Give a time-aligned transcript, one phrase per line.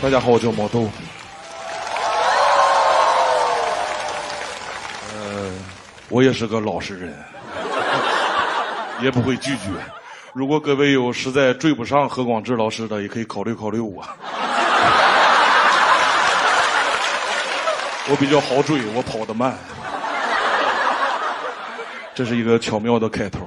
[0.00, 0.88] 大家好，我叫毛豆。
[5.12, 5.50] 呃，
[6.08, 7.12] 我也是个老实人，
[9.02, 9.70] 也不会拒绝。
[10.32, 14.04] 如果各位有实在追不上何广智老师的，也可以考虑考虑我。
[18.08, 19.58] 我比较好追，我跑得慢。
[22.14, 23.40] 这是一个巧妙的开头。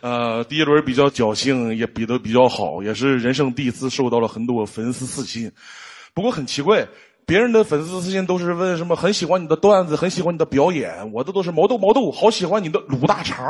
[0.00, 5.50] 呃，第一轮比较侥幸，也比的比较好，也是人生第一次收到了很多粉丝私信。
[6.14, 6.86] 不过很奇怪，
[7.26, 13.44] 别人的粉丝私信都是问什么很喜欢你的段子，很喜欢你的表演，我的都是毛豆毛豆，好喜欢你的卤大肠。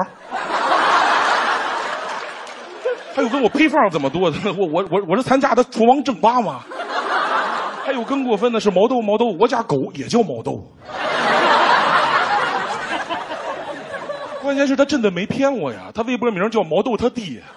[3.14, 6.64] 还有跟我配方怎么做的，我我我我是参加的厨王争霸吗？
[7.84, 10.64] 还有更过分的是毛豆毛豆，我家狗也叫毛豆。
[14.42, 17.42] 关键是他真的没骗我呀，他微博名叫毛豆他爹。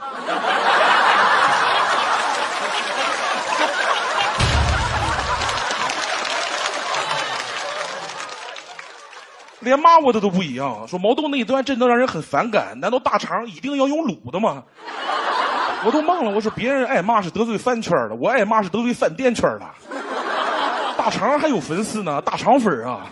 [9.61, 12.77] 连骂我的都不一样，说毛豆那一段真的让人很反感。
[12.81, 14.61] 难道大肠一定要用卤的吗？
[15.85, 19.65] 我都忘了，我说别人挨骂是得罪饭圈的，我挨骂是得罪饭店圈的。
[20.97, 23.05] 大肠还有粉丝呢，大肠粉啊！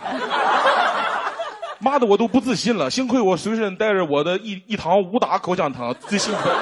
[1.84, 6.52] 骂的我都不自信了，幸亏我随身带着我的一一堂无打口香糖，最幸亏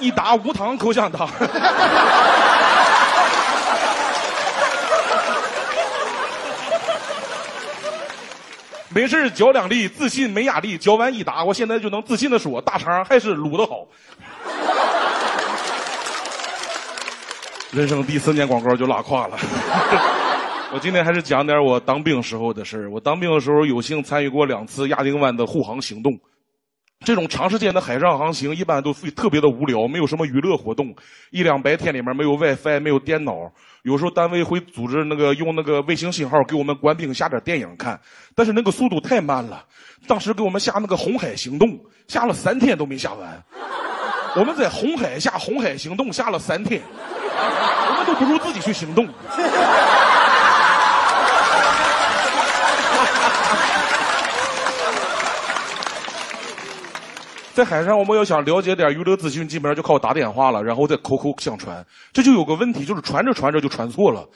[0.00, 1.28] 一一打无糖口香糖。
[8.88, 10.76] 没事嚼两粒，自信没压力。
[10.76, 13.86] 嚼完一打，我现在就能自信的说，大肠还是卤的好。
[17.70, 19.38] 人生第四年广告就拉胯了。
[20.74, 22.88] 我今天还是讲点我当兵时候的事。
[22.88, 26.18] 我当兵的时候有幸参与过两次亚丁湾的护航行动。
[27.04, 30.92] 这种长时间的海上航行一般都特别的无聊，没有什么娱乐活动。
[31.30, 33.52] 一两白天里面没有 WiFi，没有电脑。
[33.84, 38.00] 有时候单位会组织那个用那个卫星信号给我们官兵下点电影看，
[38.34, 39.64] 但是那个速度太慢了。
[40.08, 41.78] 当时给我们下那个红海行动，
[42.08, 43.44] 下了三天都没下完。
[44.34, 49.06] 我们在红海下红海行动下了三天，我们都不如自己去行动。
[57.54, 61.86] 在海上，我们要想了解点娱乐资讯，基本上就靠打电话了，然后再口口相传。
[62.12, 64.28] 这就有个问题，就是传着传着就传错了。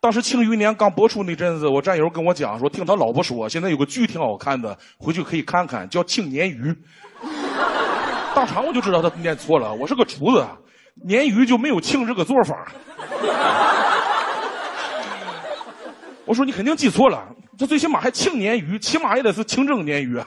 [0.00, 6.72] 当时《庆余年》刚播出那阵子，我战友跟我讲说，听他老婆说，现在有个剧挺好看的，回去可以看看，叫《庆年鱼》。
[8.36, 10.46] 当场我就知道他念错了，我是个厨子，
[11.08, 12.54] 鲶鱼就没有庆这个做法。
[16.24, 17.20] 我说你肯定记错了，
[17.58, 20.22] 这最起码还庆鲶鱼，起码也得是清蒸鲶鱼。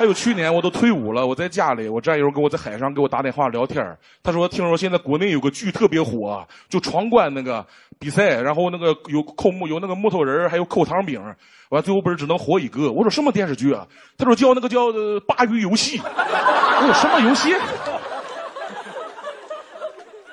[0.00, 3.84] 还有去年我都退伍了，我在家里，我战友给我在海上给我打电话聊天
[4.22, 7.62] 他说听说现在国内有个剧特别火，就闯关那个
[7.98, 11.22] 比赛，然后那个有扣木有那个木头人，还有扣糖饼，
[11.68, 12.90] 完最后不是只能活一个。
[12.90, 13.86] 我说什么电视剧啊？
[14.16, 16.00] 他说叫那个叫鲅鱼游戏。
[16.00, 17.54] 我说什么游戏？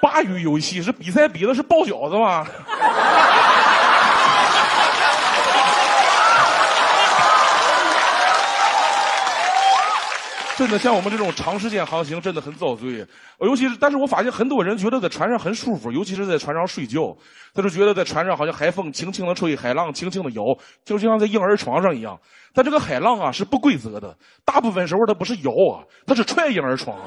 [0.01, 2.47] 鲅鱼游戏是比赛比的是包饺子吗？
[10.57, 13.06] 真的像我们这种长时间航行真的很遭罪，
[13.41, 17.16] 尤其是，但是我发现很多人觉得在船上很舒服，尤其是在船上睡觉，
[17.53, 20.44] 他就觉得在船上好像海风轻轻的吹，海浪轻轻的摇，
[20.84, 22.19] 就像在婴儿床上一样。
[22.56, 26.97] 但这个海浪啊是不规则的，大部分时候它不是摇啊，它是踹婴儿床。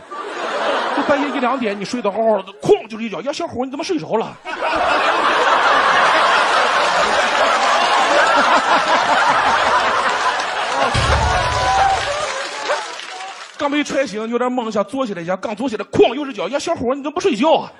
[0.96, 4.38] 就半夜一两点你睡得好好的，哐就是一脚，呀小伙你怎么睡着了？
[13.70, 16.48] 没踹醒，有点懵，想坐起来一下，刚坐起来，哐又是脚。
[16.48, 17.72] 呀，小伙你怎么不睡觉啊？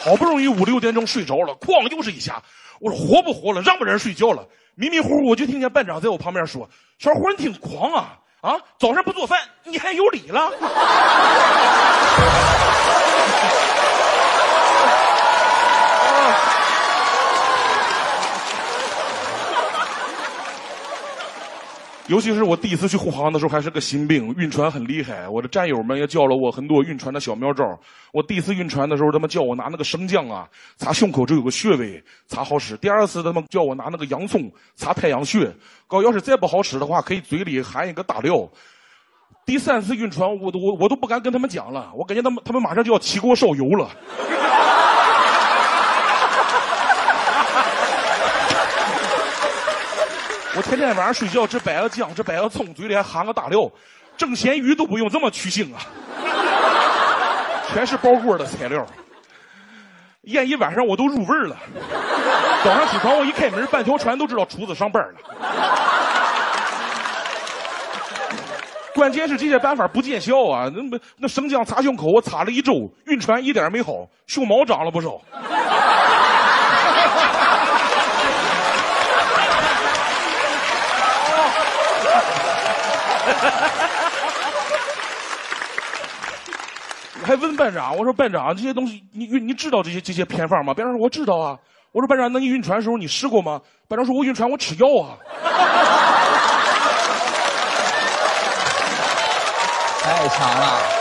[0.00, 2.40] 好不容易五六点钟睡着了，哐又是一下。
[2.78, 3.60] 我说活不活了？
[3.62, 4.46] 让不让人睡觉了？
[4.76, 6.68] 迷迷糊糊我就听见班长在我旁边说
[7.00, 8.18] ：“小伙你挺狂啊！
[8.42, 10.50] 啊，早上不做饭，你还有理了？”
[22.08, 25.28] 尤其是我第一次去护航的时候，还是个新兵，晕船很厉害。
[25.28, 27.64] 我的战友们也教了我很多晕船的小妙招。
[28.12, 32.76] 我第一次晕船的时候，他们叫我拿那个生姜啊，擦胸口，这有个穴位，擦好使。
[32.76, 35.52] 第二次，他们叫我拿那个洋葱擦太阳穴。
[35.88, 38.48] 搞要是再不好使的话，可以嘴里含一个大料。
[39.44, 43.90] 第三次晕船，我都我我都不敢跟他们讲了，我感觉他们他们马上就要起锅烧油了。
[50.76, 53.70] 天天晚上睡觉，这掰个姜，这掰个葱，嘴里还含个大料，
[54.14, 55.80] 蒸咸鱼都不用这么去腥啊，
[57.72, 58.86] 全是包锅的材料。
[60.22, 61.56] 腌一晚上我都入味了，
[62.62, 65.14] 早上起床我一开门，半条船都知道厨子上班了。
[68.94, 70.70] 关键是这些办法不见效啊！
[70.74, 75.20] 那那生姜擦胸口，我擦了一周，晕船一点没好，胸毛长了不少。
[87.24, 90.72] 还问班长，我说班长，这些东西你你知道这些这些偏方吗？
[90.72, 91.58] 班长说我知道啊。
[91.92, 93.60] 我说班长，那你晕船的时候你试过吗？
[93.88, 95.16] 班长说，我晕船我吃药啊。
[100.02, 100.95] 太强了。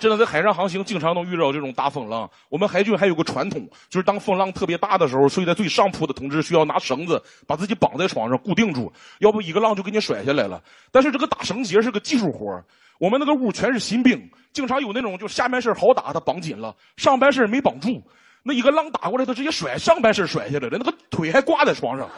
[0.00, 2.28] 真的在海上航行，经常能遇到这种大风浪。
[2.48, 10.60] 我们海军还有个传统，就是当风浪特别大的时候，睡在最上铺的同志需要拿绳子把自己绑在床上固定住，要不一个浪就给你甩下来了。
[10.90, 12.64] 但是这个打绳结是个技术活
[12.98, 18.02] 我们那个屋全是新兵，经常有那种就下半身好打，他绑紧了，上半身没绑住，
[18.42, 22.08] 那一个浪打过来，他直接甩上半身甩下来了，那个腿还挂在床上。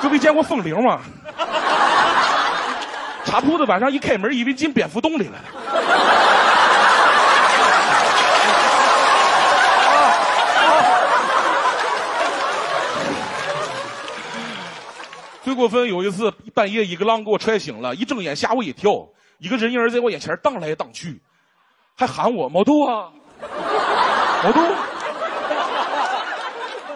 [0.00, 1.00] 就没见过风铃吗？
[3.24, 6.17] 茶铺子晚上一开门，以为进蝙蝠洞里来了。
[15.48, 19.08] 最过分有一次半夜一个浪给我踹醒了，一睁眼吓我一跳，
[19.38, 21.22] 一个人影在我眼前荡来荡去，
[21.96, 23.08] 还喊我毛豆啊，
[24.44, 24.60] 毛豆，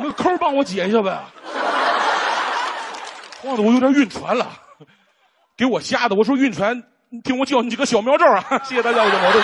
[0.01, 1.19] 那个扣帮我解一下呗，
[3.41, 4.47] 晃得我有点晕船了，
[5.57, 9.41] 给我吓得我说晕船，你听我教你几个小妙招啊，谢谢大家，我叫毛豆。